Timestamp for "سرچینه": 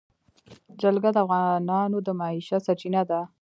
2.67-3.01